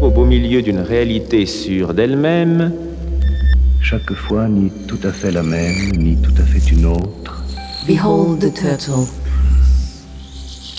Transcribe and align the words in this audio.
Au 0.00 0.10
beau 0.10 0.24
milieu 0.24 0.62
d'une 0.62 0.78
réalité 0.78 1.44
sûre 1.44 1.92
d'elle-même, 1.92 2.72
chaque 3.80 4.12
fois 4.14 4.46
ni 4.48 4.70
tout 4.86 5.00
à 5.02 5.10
fait 5.10 5.32
la 5.32 5.42
même, 5.42 5.90
ni 5.98 6.16
tout 6.16 6.34
à 6.38 6.44
fait 6.44 6.72
une 6.72 6.86
autre. 6.86 7.42
Behold 7.86 8.38
the 8.38 8.54
turtle. 8.54 9.08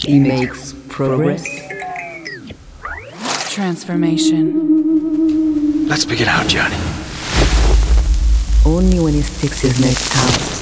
He 0.07 0.19
makes 0.19 0.73
progress. 0.87 1.43
Transformation. 3.53 4.53
Let's 5.89 6.05
begin 6.05 6.29
our 6.29 6.47
journey. 6.47 6.77
Only 8.65 8.99
when 8.99 9.13
he 9.13 9.21
sticks 9.21 9.59
his 9.61 9.81
neck 9.81 9.97
out. 10.15 10.58